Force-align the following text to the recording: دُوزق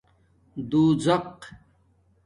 دُوزق 0.69 1.37